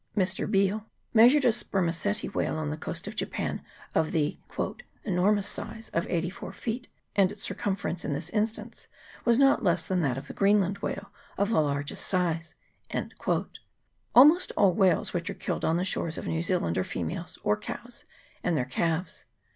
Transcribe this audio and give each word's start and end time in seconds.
Mr. 0.17 0.49
Beale 0.49 0.87
measured 1.13 1.45
a 1.45 1.51
spermaceti 1.51 2.27
whale 2.27 2.57
on 2.57 2.71
the 2.71 2.75
coast 2.75 3.05
of 3.05 3.15
Japan 3.15 3.61
of 3.93 4.13
the" 4.13 4.39
enormous 5.03 5.45
size 5.45 5.89
of 5.89 6.07
eighty 6.09 6.31
four 6.31 6.51
feet, 6.51 6.87
and 7.15 7.31
its 7.31 7.43
circumference 7.43 8.03
in 8.03 8.11
this 8.11 8.31
instance 8.31 8.87
was 9.25 9.37
not 9.37 9.63
less 9.63 9.85
than 9.85 9.99
that 9.99 10.17
of 10.17 10.27
a 10.27 10.33
Greenland 10.33 10.79
whale 10.79 11.11
of 11.37 11.51
the 11.51 11.61
largest 11.61 12.07
size." 12.07 12.55
Almost 14.15 14.51
all 14.57 14.73
the 14.73 14.79
whales 14.79 15.13
which 15.13 15.29
are 15.29 15.35
killed 15.35 15.63
on 15.63 15.77
the 15.77 15.85
shores 15.85 16.17
of 16.17 16.25
New 16.25 16.41
Zealand 16.41 16.79
are 16.79 16.83
females, 16.83 17.37
or 17.43 17.55
cows, 17.55 18.03
and 18.43 18.57
their 18.57 18.65
calves. 18.65 19.25